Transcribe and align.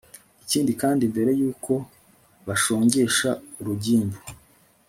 ikindi 0.43 0.71
kandi, 0.81 1.03
mbere 1.13 1.31
y'uko 1.39 1.73
bashongesha 2.47 3.29
urugimbu 3.59 4.19